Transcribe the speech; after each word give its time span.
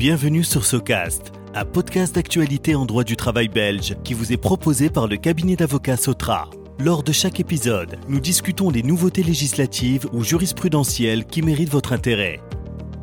Bienvenue 0.00 0.44
sur 0.44 0.64
Socast, 0.64 1.30
un 1.54 1.66
podcast 1.66 2.14
d'actualité 2.14 2.74
en 2.74 2.86
droit 2.86 3.04
du 3.04 3.18
travail 3.18 3.48
belge 3.48 3.96
qui 4.02 4.14
vous 4.14 4.32
est 4.32 4.38
proposé 4.38 4.88
par 4.88 5.06
le 5.06 5.18
cabinet 5.18 5.56
d'avocats 5.56 5.98
Sotra. 5.98 6.48
Lors 6.78 7.02
de 7.02 7.12
chaque 7.12 7.38
épisode, 7.38 7.98
nous 8.08 8.18
discutons 8.18 8.70
des 8.70 8.82
nouveautés 8.82 9.22
législatives 9.22 10.06
ou 10.14 10.24
jurisprudentielles 10.24 11.26
qui 11.26 11.42
méritent 11.42 11.68
votre 11.68 11.92
intérêt. 11.92 12.40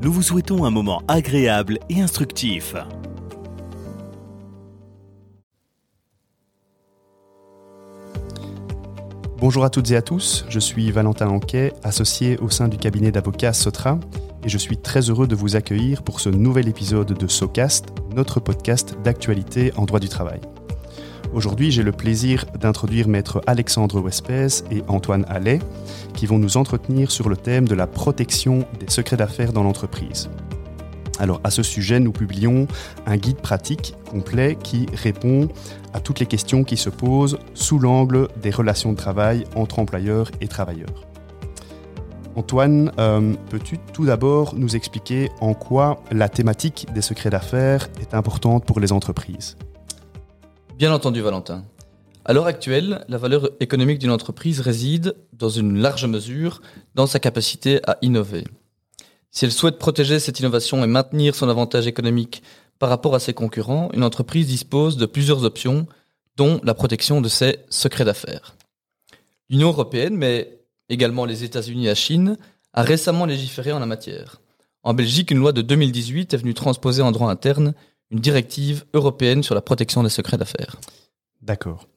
Nous 0.01 0.11
vous 0.11 0.23
souhaitons 0.23 0.65
un 0.65 0.71
moment 0.71 1.03
agréable 1.07 1.77
et 1.87 2.01
instructif. 2.01 2.73
Bonjour 9.37 9.63
à 9.63 9.69
toutes 9.69 9.91
et 9.91 9.95
à 9.97 10.01
tous, 10.01 10.45
je 10.49 10.57
suis 10.57 10.89
Valentin 10.89 11.27
Anquet, 11.27 11.73
associé 11.83 12.39
au 12.39 12.49
sein 12.49 12.67
du 12.67 12.77
cabinet 12.77 13.11
d'avocats 13.11 13.53
Sotra, 13.53 13.99
et 14.43 14.49
je 14.49 14.57
suis 14.57 14.77
très 14.77 15.09
heureux 15.09 15.27
de 15.27 15.35
vous 15.35 15.55
accueillir 15.55 16.03
pour 16.03 16.19
ce 16.19 16.29
nouvel 16.29 16.67
épisode 16.67 17.13
de 17.13 17.27
SoCast, 17.27 17.87
notre 18.15 18.39
podcast 18.39 18.97
d'actualité 19.03 19.71
en 19.77 19.85
droit 19.85 19.99
du 19.99 20.09
travail. 20.09 20.41
Aujourd'hui, 21.33 21.71
j'ai 21.71 21.83
le 21.83 21.91
plaisir 21.91 22.45
d'introduire 22.59 23.07
maître 23.07 23.41
Alexandre 23.47 23.99
Wespès 23.99 24.63
et 24.71 24.81
Antoine 24.87 25.25
Allais, 25.27 25.59
qui 26.13 26.25
vont 26.25 26.39
nous 26.39 26.57
entretenir 26.57 27.11
sur 27.11 27.29
le 27.29 27.35
thème 27.35 27.67
de 27.67 27.75
la 27.75 27.87
protection 27.87 28.65
des 28.79 28.89
secrets 28.89 29.17
d'affaires 29.17 29.53
dans 29.53 29.63
l'entreprise. 29.63 30.29
Alors 31.19 31.41
à 31.43 31.51
ce 31.51 31.63
sujet, 31.63 31.99
nous 31.99 32.11
publions 32.11 32.67
un 33.05 33.17
guide 33.17 33.37
pratique 33.37 33.95
complet 34.09 34.57
qui 34.61 34.85
répond 34.93 35.49
à 35.93 35.99
toutes 35.99 36.19
les 36.19 36.25
questions 36.25 36.63
qui 36.63 36.77
se 36.77 36.89
posent 36.89 37.39
sous 37.53 37.79
l'angle 37.79 38.27
des 38.41 38.51
relations 38.51 38.91
de 38.91 38.97
travail 38.97 39.43
entre 39.55 39.79
employeurs 39.79 40.29
et 40.41 40.47
travailleurs. 40.47 41.07
Antoine, 42.37 42.91
euh, 42.99 43.33
peux-tu 43.49 43.79
tout 43.93 44.05
d'abord 44.05 44.53
nous 44.53 44.75
expliquer 44.75 45.31
en 45.41 45.55
quoi 45.55 46.03
la 46.11 46.29
thématique 46.29 46.85
des 46.93 47.01
secrets 47.01 47.31
d'affaires 47.31 47.89
est 47.99 48.13
importante 48.13 48.63
pour 48.63 48.79
les 48.79 48.91
entreprises? 48.91 49.57
Bien 50.77 50.93
entendu, 50.93 51.21
Valentin. 51.21 51.63
À 52.25 52.33
l'heure 52.33 52.45
actuelle, 52.45 53.03
la 53.07 53.17
valeur 53.17 53.49
économique 53.59 53.97
d'une 53.97 54.11
entreprise 54.11 54.59
réside, 54.59 55.15
dans 55.33 55.49
une 55.49 55.79
large 55.79 56.05
mesure, 56.05 56.61
dans 56.93 57.07
sa 57.07 57.17
capacité 57.19 57.79
à 57.89 57.97
innover. 58.03 58.43
Si 59.31 59.45
elle 59.45 59.51
souhaite 59.51 59.79
protéger 59.79 60.19
cette 60.19 60.39
innovation 60.39 60.83
et 60.83 60.87
maintenir 60.87 61.33
son 61.33 61.49
avantage 61.49 61.87
économique 61.87 62.43
par 62.77 62.89
rapport 62.89 63.15
à 63.15 63.19
ses 63.19 63.33
concurrents, 63.33 63.89
une 63.93 64.03
entreprise 64.03 64.45
dispose 64.45 64.97
de 64.97 65.07
plusieurs 65.07 65.43
options, 65.43 65.87
dont 66.35 66.61
la 66.63 66.75
protection 66.75 67.19
de 67.19 67.29
ses 67.29 67.57
secrets 67.69 68.05
d'affaires. 68.05 68.55
L'Union 69.49 69.69
européenne, 69.69 70.15
mais 70.15 70.56
également 70.89 71.25
les 71.25 71.43
États-Unis 71.43 71.85
et 71.85 71.89
la 71.89 71.95
Chine, 71.95 72.37
a 72.73 72.83
récemment 72.83 73.25
légiféré 73.25 73.71
en 73.71 73.79
la 73.79 73.85
matière. 73.85 74.41
En 74.83 74.93
Belgique, 74.93 75.31
une 75.31 75.39
loi 75.39 75.51
de 75.51 75.61
2018 75.61 76.33
est 76.33 76.37
venue 76.37 76.53
transposer 76.53 77.01
en 77.01 77.11
droit 77.11 77.29
interne 77.29 77.73
une 78.11 78.19
directive 78.19 78.85
européenne 78.93 79.43
sur 79.43 79.55
la 79.55 79.61
protection 79.61 80.03
des 80.03 80.09
secrets 80.09 80.37
d'affaires. 80.37 80.77
D'accord. 81.41 81.87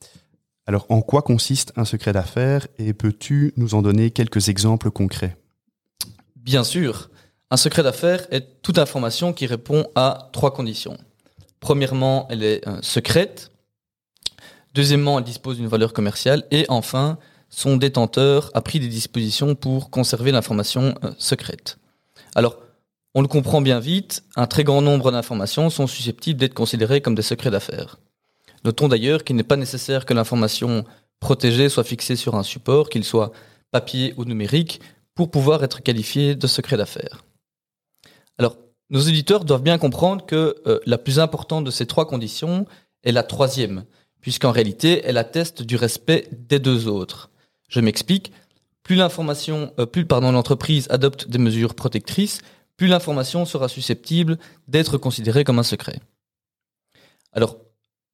Alors, 0.66 0.86
en 0.88 1.00
quoi 1.00 1.22
consiste 1.22 1.72
un 1.76 1.84
secret 1.84 2.12
d'affaires 2.12 2.66
et 2.78 2.92
peux-tu 2.92 3.52
nous 3.56 3.74
en 3.74 3.82
donner 3.82 4.10
quelques 4.10 4.48
exemples 4.48 4.90
concrets? 4.90 5.36
Bien 6.36 6.64
sûr. 6.64 7.10
Un 7.50 7.56
secret 7.56 7.82
d'affaires 7.82 8.26
est 8.30 8.62
toute 8.62 8.78
information 8.78 9.32
qui 9.32 9.46
répond 9.46 9.86
à 9.94 10.30
trois 10.32 10.52
conditions. 10.52 10.96
Premièrement, 11.58 12.26
elle 12.30 12.42
est 12.42 12.66
euh, 12.68 12.78
secrète. 12.82 13.50
Deuxièmement, 14.74 15.18
elle 15.18 15.24
dispose 15.24 15.56
d'une 15.56 15.66
valeur 15.66 15.92
commerciale. 15.92 16.44
Et 16.50 16.64
enfin, 16.68 17.18
son 17.50 17.76
détenteur 17.76 18.50
a 18.54 18.62
pris 18.62 18.80
des 18.80 18.88
dispositions 18.88 19.54
pour 19.54 19.90
conserver 19.90 20.32
l'information 20.32 20.94
euh, 21.04 21.10
secrète. 21.18 21.78
Alors, 22.34 22.56
on 23.14 23.22
le 23.22 23.28
comprend 23.28 23.60
bien 23.60 23.80
vite, 23.80 24.22
un 24.36 24.46
très 24.46 24.62
grand 24.62 24.82
nombre 24.82 25.10
d'informations 25.10 25.68
sont 25.68 25.88
susceptibles 25.88 26.38
d'être 26.38 26.54
considérées 26.54 27.00
comme 27.00 27.16
des 27.16 27.22
secrets 27.22 27.50
d'affaires. 27.50 27.98
Notons 28.64 28.88
d'ailleurs 28.88 29.24
qu'il 29.24 29.34
n'est 29.34 29.42
pas 29.42 29.56
nécessaire 29.56 30.06
que 30.06 30.14
l'information 30.14 30.84
protégée 31.18 31.68
soit 31.68 31.84
fixée 31.84 32.14
sur 32.14 32.36
un 32.36 32.44
support, 32.44 32.88
qu'il 32.88 33.04
soit 33.04 33.32
papier 33.72 34.14
ou 34.16 34.24
numérique, 34.24 34.80
pour 35.14 35.30
pouvoir 35.30 35.64
être 35.64 35.82
qualifiée 35.82 36.36
de 36.36 36.46
secret 36.46 36.76
d'affaires. 36.76 37.24
Alors, 38.38 38.56
nos 38.90 39.00
éditeurs 39.00 39.44
doivent 39.44 39.62
bien 39.62 39.78
comprendre 39.78 40.24
que 40.24 40.56
euh, 40.66 40.78
la 40.86 40.98
plus 40.98 41.18
importante 41.18 41.64
de 41.64 41.70
ces 41.70 41.86
trois 41.86 42.06
conditions 42.06 42.64
est 43.02 43.12
la 43.12 43.22
troisième, 43.22 43.84
puisqu'en 44.20 44.52
réalité, 44.52 45.02
elle 45.04 45.18
atteste 45.18 45.62
du 45.62 45.76
respect 45.76 46.28
des 46.32 46.58
deux 46.58 46.86
autres. 46.86 47.30
Je 47.70 47.80
m'explique. 47.80 48.32
Plus 48.82 48.96
l'information, 48.96 49.72
euh, 49.78 49.86
plus 49.86 50.04
pardon, 50.04 50.32
l'entreprise 50.32 50.86
adopte 50.90 51.28
des 51.28 51.38
mesures 51.38 51.74
protectrices, 51.74 52.40
plus 52.76 52.88
l'information 52.88 53.46
sera 53.46 53.68
susceptible 53.68 54.38
d'être 54.68 54.98
considérée 54.98 55.44
comme 55.44 55.58
un 55.58 55.64
secret. 55.64 56.00
Alors, 57.32 57.58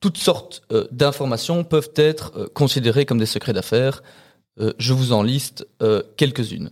toutes 0.00 0.18
sortes 0.18 0.62
euh, 0.72 0.86
d'informations 0.90 1.64
peuvent 1.64 1.92
être 1.96 2.32
euh, 2.36 2.48
considérées 2.52 3.06
comme 3.06 3.18
des 3.18 3.26
secrets 3.26 3.52
d'affaires. 3.52 4.02
Je 4.78 4.94
vous 4.94 5.12
en 5.12 5.22
liste 5.22 5.68
quelques-unes. 6.16 6.70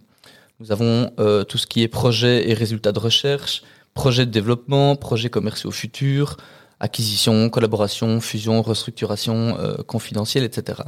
Nous 0.59 0.73
avons 0.73 1.11
tout 1.47 1.59
ce 1.59 1.67
qui 1.67 1.83
est 1.83 1.89
projet 1.89 2.49
et 2.49 2.55
résultats 2.55 2.93
de 2.93 2.99
recherche, 2.99 3.63
projet 3.93 4.25
de 4.25 4.31
développement, 4.31 4.97
projets 4.97 5.29
commerciaux 5.29 5.71
futurs, 5.71 6.39
acquisition, 6.81 7.51
collaboration, 7.51 8.23
fusion, 8.23 8.63
restructuration 8.63 9.59
confidentielle, 9.87 10.45
etc. 10.45 10.81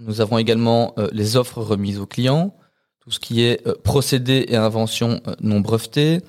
Nous 0.00 0.20
avons 0.20 0.38
également 0.38 0.94
euh, 0.98 1.08
les 1.12 1.36
offres 1.36 1.60
remises 1.60 1.98
aux 1.98 2.06
clients, 2.06 2.54
tout 3.00 3.10
ce 3.10 3.20
qui 3.20 3.42
est 3.42 3.66
euh, 3.66 3.74
procédés 3.84 4.46
et 4.48 4.56
inventions 4.56 5.20
euh, 5.26 5.34
non 5.40 5.60
brevetés, 5.60 6.22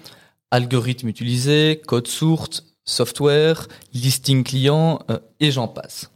algorithmes 0.51 1.07
utilisés, 1.07 1.81
code 1.87 2.07
source, 2.07 2.65
software, 2.83 3.67
listing 3.93 4.43
client 4.43 4.99
et 5.39 5.51
j'en 5.51 5.69
passe. 5.69 6.11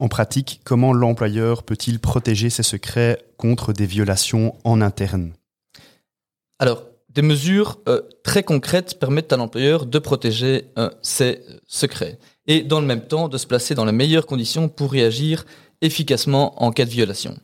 En 0.00 0.08
pratique, 0.08 0.62
comment 0.64 0.92
l'employeur 0.92 1.62
peut-il 1.62 2.00
protéger 2.00 2.50
ses 2.50 2.64
secrets 2.64 3.22
contre 3.36 3.72
des 3.72 3.86
violations 3.86 4.56
en 4.64 4.80
interne? 4.80 5.34
Alors, 6.58 6.82
des 7.10 7.22
mesures 7.22 7.78
très 8.24 8.42
concrètes 8.42 8.98
permettent 8.98 9.32
à 9.32 9.36
l'employeur 9.36 9.86
de 9.86 9.98
protéger 10.00 10.64
ses 11.02 11.42
secrets 11.68 12.18
et 12.46 12.62
dans 12.62 12.80
le 12.80 12.86
même 12.86 13.06
temps 13.06 13.28
de 13.28 13.38
se 13.38 13.46
placer 13.46 13.76
dans 13.76 13.84
les 13.84 13.92
meilleures 13.92 14.26
conditions 14.26 14.68
pour 14.68 14.90
réagir 14.90 15.44
efficacement 15.82 16.62
en 16.62 16.72
cas 16.72 16.86
de 16.86 16.90
violation. 16.90 17.38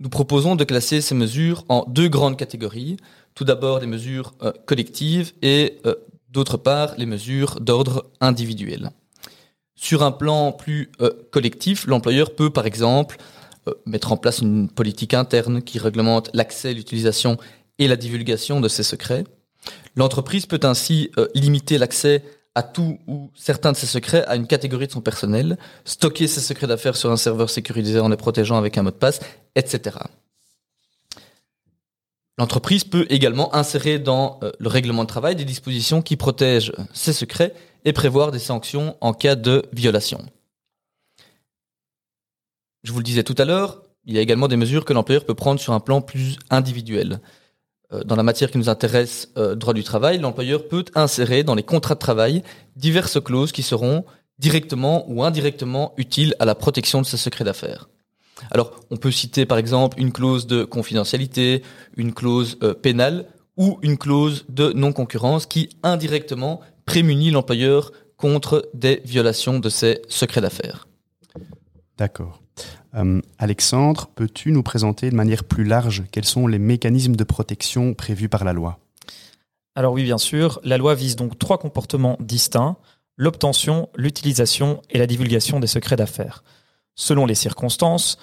Nous 0.00 0.08
proposons 0.08 0.56
de 0.56 0.64
classer 0.64 1.00
ces 1.00 1.14
mesures 1.14 1.64
en 1.68 1.84
deux 1.88 2.08
grandes 2.08 2.36
catégories. 2.36 2.96
Tout 3.34 3.44
d'abord 3.44 3.78
les 3.78 3.86
mesures 3.86 4.34
euh, 4.42 4.52
collectives 4.66 5.32
et 5.40 5.78
euh, 5.86 5.94
d'autre 6.30 6.56
part 6.56 6.94
les 6.98 7.06
mesures 7.06 7.60
d'ordre 7.60 8.10
individuel. 8.20 8.90
Sur 9.76 10.02
un 10.02 10.10
plan 10.10 10.52
plus 10.52 10.90
euh, 11.00 11.10
collectif, 11.30 11.86
l'employeur 11.86 12.34
peut 12.34 12.50
par 12.50 12.66
exemple 12.66 13.18
mettre 13.86 14.12
en 14.12 14.18
place 14.18 14.40
une 14.40 14.68
politique 14.68 15.14
interne 15.14 15.62
qui 15.62 15.78
réglemente 15.78 16.28
l'accès, 16.34 16.74
l'utilisation 16.74 17.38
et 17.78 17.88
la 17.88 17.96
divulgation 17.96 18.60
de 18.60 18.68
ces 18.68 18.82
secrets. 18.82 19.24
L'entreprise 19.96 20.44
peut 20.44 20.60
ainsi 20.64 21.10
limiter 21.34 21.78
l'accès 21.78 22.22
à 22.54 22.62
tout 22.62 22.98
ou 23.06 23.30
certains 23.34 23.72
de 23.72 23.76
ses 23.76 23.86
secrets 23.86 24.24
à 24.26 24.36
une 24.36 24.46
catégorie 24.46 24.86
de 24.86 24.92
son 24.92 25.00
personnel, 25.00 25.58
stocker 25.84 26.28
ses 26.28 26.40
secrets 26.40 26.66
d'affaires 26.66 26.96
sur 26.96 27.10
un 27.10 27.16
serveur 27.16 27.50
sécurisé 27.50 27.98
en 27.98 28.08
les 28.08 28.16
protégeant 28.16 28.56
avec 28.56 28.78
un 28.78 28.82
mot 28.82 28.90
de 28.90 28.96
passe, 28.96 29.20
etc. 29.56 29.98
L'entreprise 32.38 32.84
peut 32.84 33.06
également 33.10 33.54
insérer 33.54 33.98
dans 33.98 34.40
euh, 34.42 34.50
le 34.58 34.68
règlement 34.68 35.04
de 35.04 35.08
travail 35.08 35.36
des 35.36 35.44
dispositions 35.44 36.02
qui 36.02 36.16
protègent 36.16 36.72
ses 36.92 37.12
secrets 37.12 37.54
et 37.84 37.92
prévoir 37.92 38.32
des 38.32 38.40
sanctions 38.40 38.96
en 39.00 39.12
cas 39.12 39.36
de 39.36 39.64
violation. 39.72 40.24
Je 42.82 42.92
vous 42.92 42.98
le 42.98 43.04
disais 43.04 43.22
tout 43.22 43.36
à 43.38 43.44
l'heure, 43.44 43.82
il 44.04 44.14
y 44.14 44.18
a 44.18 44.20
également 44.20 44.48
des 44.48 44.56
mesures 44.56 44.84
que 44.84 44.92
l'employeur 44.92 45.24
peut 45.24 45.34
prendre 45.34 45.60
sur 45.60 45.72
un 45.72 45.80
plan 45.80 46.00
plus 46.00 46.38
individuel. 46.50 47.20
Euh, 47.94 48.04
Dans 48.04 48.16
la 48.16 48.22
matière 48.22 48.50
qui 48.50 48.58
nous 48.58 48.68
intéresse, 48.68 49.30
euh, 49.36 49.54
droit 49.54 49.74
du 49.74 49.84
travail, 49.84 50.18
l'employeur 50.18 50.68
peut 50.68 50.84
insérer 50.94 51.44
dans 51.44 51.54
les 51.54 51.62
contrats 51.62 51.94
de 51.94 52.00
travail 52.00 52.42
diverses 52.76 53.22
clauses 53.22 53.52
qui 53.52 53.62
seront 53.62 54.04
directement 54.38 55.04
ou 55.08 55.22
indirectement 55.22 55.94
utiles 55.96 56.34
à 56.40 56.44
la 56.44 56.54
protection 56.54 57.00
de 57.00 57.06
ses 57.06 57.16
secrets 57.16 57.44
d'affaires. 57.44 57.88
Alors, 58.50 58.72
on 58.90 58.96
peut 58.96 59.12
citer 59.12 59.46
par 59.46 59.58
exemple 59.58 60.00
une 60.00 60.12
clause 60.12 60.46
de 60.46 60.64
confidentialité, 60.64 61.62
une 61.96 62.12
clause 62.12 62.58
euh, 62.62 62.74
pénale 62.74 63.26
ou 63.56 63.78
une 63.82 63.96
clause 63.96 64.44
de 64.48 64.72
non-concurrence 64.72 65.46
qui 65.46 65.68
indirectement 65.82 66.60
prémunit 66.84 67.30
l'employeur 67.30 67.92
contre 68.16 68.68
des 68.74 69.00
violations 69.04 69.60
de 69.60 69.68
ses 69.68 70.02
secrets 70.08 70.40
d'affaires. 70.40 70.88
D'accord. 71.96 72.40
Euh, 72.96 73.20
Alexandre, 73.38 74.08
peux-tu 74.14 74.52
nous 74.52 74.62
présenter 74.62 75.10
de 75.10 75.16
manière 75.16 75.44
plus 75.44 75.64
large 75.64 76.04
quels 76.12 76.24
sont 76.24 76.46
les 76.46 76.58
mécanismes 76.58 77.16
de 77.16 77.24
protection 77.24 77.94
prévus 77.94 78.28
par 78.28 78.44
la 78.44 78.52
loi? 78.52 78.78
Alors 79.74 79.92
oui, 79.92 80.04
bien 80.04 80.18
sûr, 80.18 80.60
la 80.62 80.78
loi 80.78 80.94
vise 80.94 81.16
donc 81.16 81.38
trois 81.38 81.58
comportements 81.58 82.16
distincts, 82.20 82.76
l'obtention, 83.16 83.88
l'utilisation 83.96 84.80
et 84.90 84.98
la 84.98 85.06
divulgation 85.06 85.58
des 85.58 85.66
secrets 85.66 85.96
d'affaires. 85.96 86.44
Selon 86.94 87.26
les 87.26 87.34
circonstances, 87.34 88.18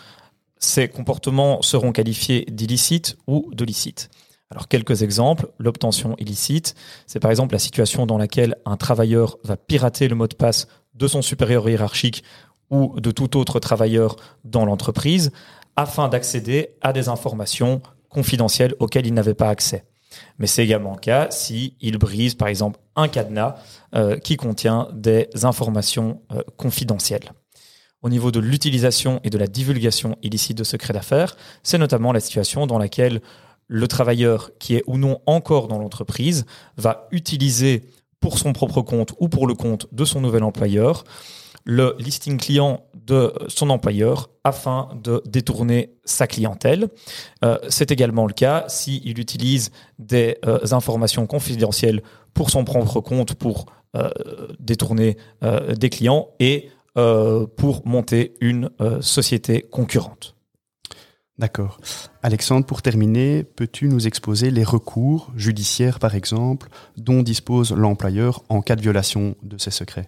ces 0.58 0.88
comportements 0.88 1.62
seront 1.62 1.92
qualifiés 1.92 2.46
d'illicites 2.50 3.18
ou 3.28 3.50
de 3.54 3.66
licites. 3.66 4.10
Alors 4.50 4.68
quelques 4.68 5.02
exemples, 5.02 5.50
l'obtention 5.60 6.16
illicite, 6.20 6.76
c'est 7.08 7.20
par 7.20 7.32
exemple 7.32 7.54
la 7.54 7.60
situation 7.60 8.06
dans 8.06 8.18
laquelle 8.18 8.56
un 8.66 8.78
travailleur 8.78 9.38
va 9.44 9.58
pirater 9.58 10.08
le 10.08 10.16
mot 10.16 10.28
de 10.28 10.36
passe 10.36 10.68
de 10.94 11.08
son 11.08 11.22
supérieur 11.22 11.68
hiérarchique 11.70 12.24
ou 12.72 13.00
de 13.00 13.12
tout 13.12 13.38
autre 13.38 13.60
travailleur 13.60 14.16
dans 14.44 14.66
l'entreprise 14.66 15.32
afin 15.76 16.08
d'accéder 16.08 16.70
à 16.82 16.94
des 16.94 17.08
informations 17.10 17.82
confidentielles 18.10 18.76
auxquelles 18.80 19.06
il 19.06 19.14
n'avait 19.14 19.34
pas 19.34 19.50
accès. 19.50 19.86
Mais 20.40 20.48
c'est 20.48 20.64
également 20.64 20.94
le 20.94 21.00
cas 21.00 21.28
si 21.32 21.76
il 21.80 21.98
brise, 21.98 22.36
par 22.36 22.48
exemple, 22.48 22.80
un 22.96 23.08
cadenas 23.08 23.56
euh, 23.96 24.18
qui 24.18 24.36
contient 24.36 24.90
des 24.94 25.30
informations 25.44 26.22
euh, 26.34 26.42
confidentielles. 26.58 27.32
Au 28.02 28.10
niveau 28.10 28.32
de 28.32 28.40
l'utilisation 28.40 29.22
et 29.24 29.30
de 29.30 29.38
la 29.38 29.48
divulgation 29.48 30.18
illicite 30.24 30.58
de 30.58 30.64
secrets 30.64 30.94
d'affaires, 30.94 31.38
c'est 31.64 31.78
notamment 31.78 32.12
la 32.12 32.20
situation 32.20 32.66
dans 32.66 32.80
laquelle 32.80 33.22
le 33.68 33.88
travailleur 33.88 34.52
qui 34.60 34.76
est 34.76 34.84
ou 34.88 34.98
non 34.98 35.22
encore 35.28 35.68
dans 35.68 35.78
l'entreprise 35.78 36.46
va 36.78 37.08
utiliser 37.12 37.84
pour 38.22 38.38
son 38.38 38.54
propre 38.54 38.82
compte 38.82 39.14
ou 39.20 39.28
pour 39.28 39.46
le 39.46 39.56
compte 39.56 39.88
de 39.92 40.06
son 40.06 40.22
nouvel 40.22 40.44
employeur 40.44 41.04
le 41.64 41.96
listing 42.00 42.38
client 42.38 42.84
de 43.06 43.34
son 43.48 43.70
employeur 43.70 44.30
afin 44.44 44.90
de 45.04 45.22
détourner 45.26 45.94
sa 46.06 46.28
clientèle. 46.28 46.88
Euh, 47.44 47.58
c'est 47.70 47.92
également 47.92 48.26
le 48.26 48.34
cas 48.34 48.66
s'il 48.68 49.20
utilise 49.20 49.72
des 50.00 50.38
euh, 50.46 50.60
informations 50.72 51.28
confidentielles 51.28 52.02
pour 52.34 52.50
son 52.50 52.64
propre 52.64 53.02
compte 53.02 53.34
pour 53.36 53.66
euh, 53.96 54.10
détourner 54.60 55.18
des 55.78 55.90
clients 55.90 56.30
et 56.40 56.70
pour 56.94 57.82
monter 57.86 58.34
une 58.42 58.70
société 59.00 59.62
concurrente. 59.62 60.36
D'accord. 61.42 61.80
Alexandre, 62.22 62.68
pour 62.68 62.84
terminer, 62.84 63.44
peux-tu 63.44 63.88
nous 63.88 64.06
exposer 64.06 64.52
les 64.52 64.64
recours 64.64 65.32
judiciaires, 65.36 65.98
par 65.98 66.14
exemple, 66.14 66.70
dont 66.98 67.24
dispose 67.24 67.74
l'employeur 67.74 68.44
en 68.50 68.62
cas 68.62 68.76
de 68.76 68.82
violation 68.82 69.36
de 69.42 69.58
ses 69.58 69.72
secrets? 69.72 70.06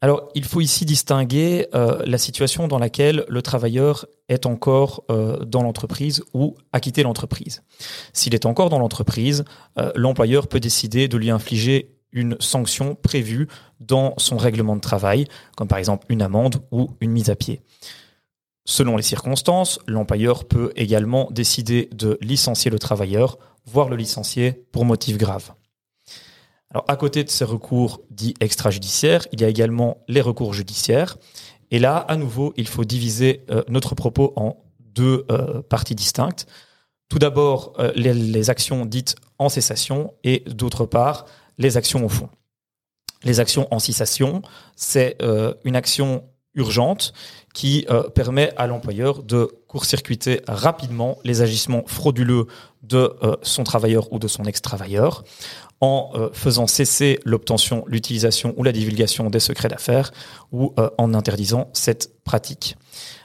Alors, 0.00 0.28
il 0.36 0.44
faut 0.44 0.60
ici 0.60 0.84
distinguer 0.84 1.66
euh, 1.74 2.00
la 2.06 2.18
situation 2.18 2.68
dans 2.68 2.78
laquelle 2.78 3.24
le 3.26 3.42
travailleur 3.42 4.06
est 4.28 4.46
encore 4.46 5.02
euh, 5.10 5.44
dans 5.44 5.64
l'entreprise 5.64 6.22
ou 6.34 6.54
a 6.72 6.78
quitté 6.78 7.02
l'entreprise. 7.02 7.64
S'il 8.12 8.32
est 8.36 8.46
encore 8.46 8.70
dans 8.70 8.78
l'entreprise, 8.78 9.44
euh, 9.76 9.90
l'employeur 9.96 10.46
peut 10.46 10.60
décider 10.60 11.08
de 11.08 11.16
lui 11.16 11.30
infliger 11.30 11.96
une 12.12 12.36
sanction 12.38 12.94
prévue 12.94 13.48
dans 13.80 14.14
son 14.18 14.36
règlement 14.36 14.76
de 14.76 14.80
travail, 14.80 15.26
comme 15.56 15.66
par 15.66 15.78
exemple 15.78 16.06
une 16.10 16.22
amende 16.22 16.62
ou 16.70 16.90
une 17.00 17.10
mise 17.10 17.28
à 17.28 17.34
pied. 17.34 17.60
Selon 18.64 18.96
les 18.96 19.02
circonstances, 19.02 19.80
l'employeur 19.86 20.44
peut 20.44 20.72
également 20.76 21.28
décider 21.30 21.88
de 21.92 22.16
licencier 22.20 22.70
le 22.70 22.78
travailleur, 22.78 23.38
voire 23.66 23.88
le 23.88 23.96
licencier 23.96 24.52
pour 24.70 24.84
motif 24.84 25.18
grave. 25.18 25.52
Alors, 26.70 26.84
à 26.88 26.96
côté 26.96 27.22
de 27.24 27.28
ces 27.28 27.44
recours 27.44 28.00
dits 28.10 28.34
extrajudiciaires, 28.40 29.26
il 29.32 29.40
y 29.40 29.44
a 29.44 29.48
également 29.48 29.98
les 30.08 30.20
recours 30.20 30.54
judiciaires. 30.54 31.18
Et 31.70 31.78
là, 31.78 31.96
à 31.96 32.16
nouveau, 32.16 32.54
il 32.56 32.68
faut 32.68 32.84
diviser 32.84 33.44
euh, 33.50 33.62
notre 33.68 33.94
propos 33.94 34.32
en 34.36 34.56
deux 34.78 35.26
euh, 35.30 35.60
parties 35.62 35.94
distinctes. 35.94 36.46
Tout 37.08 37.18
d'abord, 37.18 37.74
euh, 37.78 37.92
les, 37.94 38.48
actions 38.48 38.86
dites 38.86 39.16
en 39.38 39.48
cessation 39.48 40.14
et 40.24 40.44
d'autre 40.46 40.86
part, 40.86 41.26
les 41.58 41.76
actions 41.76 42.04
au 42.04 42.08
fond. 42.08 42.30
Les 43.24 43.38
actions 43.38 43.68
en 43.70 43.78
cessation, 43.78 44.42
c'est 44.74 45.16
une 45.64 45.76
action 45.76 46.24
urgente 46.54 47.12
qui 47.54 47.86
permet 48.14 48.52
à 48.56 48.66
l'employeur 48.66 49.22
de 49.22 49.48
court-circuiter 49.68 50.40
rapidement 50.46 51.18
les 51.24 51.42
agissements 51.42 51.82
frauduleux 51.86 52.46
de 52.82 53.14
son 53.42 53.64
travailleur 53.64 54.12
ou 54.12 54.18
de 54.18 54.28
son 54.28 54.44
ex-travailleur 54.44 55.24
en 55.82 56.12
euh, 56.14 56.30
faisant 56.32 56.68
cesser 56.68 57.18
l'obtention, 57.24 57.84
l'utilisation 57.88 58.54
ou 58.56 58.62
la 58.62 58.70
divulgation 58.70 59.28
des 59.28 59.40
secrets 59.40 59.68
d'affaires 59.68 60.12
ou 60.52 60.72
euh, 60.78 60.88
en 60.96 61.12
interdisant 61.12 61.70
cette 61.72 62.22
pratique. 62.22 62.76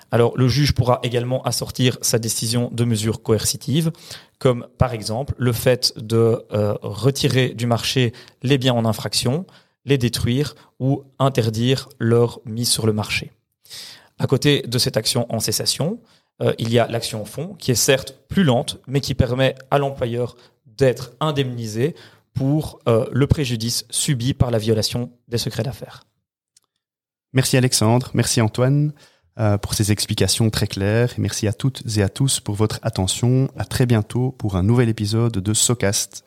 Alors 0.09 0.35
le 0.35 0.47
juge 0.47 0.73
pourra 0.73 0.99
également 1.03 1.43
assortir 1.43 1.99
sa 2.01 2.17
décision 2.17 2.69
de 2.73 2.83
mesures 2.83 3.21
coercitives, 3.21 3.91
comme 4.39 4.65
par 4.79 4.93
exemple 4.93 5.35
le 5.37 5.53
fait 5.53 5.93
de 5.97 6.43
euh, 6.51 6.73
retirer 6.81 7.49
du 7.49 7.67
marché 7.67 8.11
les 8.41 8.57
biens 8.57 8.73
en 8.73 8.85
infraction, 8.85 9.45
les 9.87 9.97
détruire 9.97 10.53
ou 10.79 11.03
interdire 11.17 11.89
leur 11.97 12.39
mise 12.45 12.69
sur 12.69 12.85
le 12.85 12.93
marché. 12.93 13.31
À 14.19 14.27
côté 14.27 14.61
de 14.61 14.77
cette 14.77 14.97
action 14.97 15.25
en 15.33 15.39
cessation, 15.39 15.99
il 16.59 16.71
y 16.71 16.77
a 16.77 16.87
l'action 16.87 17.23
au 17.23 17.25
fond, 17.25 17.55
qui 17.55 17.71
est 17.71 17.75
certes 17.75 18.13
plus 18.29 18.43
lente, 18.43 18.79
mais 18.85 19.01
qui 19.01 19.15
permet 19.15 19.55
à 19.71 19.79
l'employeur 19.79 20.35
d'être 20.77 21.13
indemnisé 21.19 21.95
pour 22.37 22.79
euh, 22.87 23.05
le 23.11 23.27
préjudice 23.27 23.85
subi 23.89 24.33
par 24.33 24.51
la 24.51 24.59
violation 24.59 25.11
des 25.27 25.37
secrets 25.37 25.63
d'affaires. 25.63 26.03
Merci 27.33 27.57
Alexandre, 27.57 28.11
merci 28.13 28.41
Antoine 28.41 28.93
euh, 29.39 29.57
pour 29.57 29.73
ces 29.73 29.91
explications 29.91 30.49
très 30.49 30.67
claires. 30.67 31.13
Merci 31.17 31.47
à 31.47 31.53
toutes 31.53 31.83
et 31.97 32.03
à 32.03 32.09
tous 32.09 32.39
pour 32.39 32.55
votre 32.55 32.79
attention. 32.83 33.49
À 33.57 33.65
très 33.65 33.85
bientôt 33.85 34.31
pour 34.31 34.55
un 34.55 34.63
nouvel 34.63 34.89
épisode 34.89 35.33
de 35.33 35.53
SoCast. 35.53 36.26